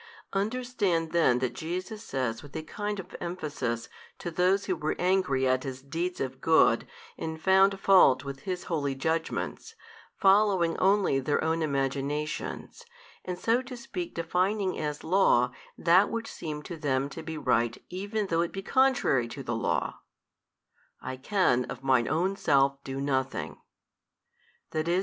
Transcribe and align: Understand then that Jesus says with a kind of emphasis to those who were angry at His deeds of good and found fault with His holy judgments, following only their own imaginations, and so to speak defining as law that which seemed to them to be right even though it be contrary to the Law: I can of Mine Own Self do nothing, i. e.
Understand 0.33 1.11
then 1.11 1.37
that 1.37 1.53
Jesus 1.53 2.03
says 2.03 2.41
with 2.41 2.55
a 2.55 2.63
kind 2.63 2.99
of 2.99 3.15
emphasis 3.21 3.87
to 4.17 4.31
those 4.31 4.65
who 4.65 4.75
were 4.75 4.95
angry 4.97 5.47
at 5.47 5.63
His 5.63 5.79
deeds 5.79 6.19
of 6.19 6.41
good 6.41 6.87
and 7.19 7.39
found 7.39 7.79
fault 7.79 8.23
with 8.25 8.39
His 8.39 8.63
holy 8.63 8.95
judgments, 8.95 9.75
following 10.15 10.75
only 10.79 11.19
their 11.19 11.43
own 11.43 11.61
imaginations, 11.61 12.83
and 13.25 13.37
so 13.37 13.61
to 13.61 13.77
speak 13.77 14.15
defining 14.15 14.75
as 14.79 15.03
law 15.03 15.51
that 15.77 16.09
which 16.09 16.25
seemed 16.33 16.65
to 16.65 16.77
them 16.77 17.07
to 17.09 17.21
be 17.21 17.37
right 17.37 17.77
even 17.91 18.25
though 18.25 18.41
it 18.41 18.51
be 18.51 18.63
contrary 18.63 19.27
to 19.27 19.43
the 19.43 19.55
Law: 19.55 19.99
I 20.99 21.15
can 21.15 21.65
of 21.65 21.83
Mine 21.83 22.07
Own 22.07 22.35
Self 22.35 22.83
do 22.83 22.99
nothing, 22.99 23.61
i. 24.73 24.79
e. 24.79 24.99